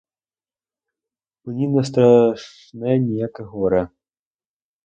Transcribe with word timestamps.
Мені 1.45 1.67
не 1.67 1.83
страшне 1.91 2.97
ніяке 2.99 3.43
горе! 3.43 3.87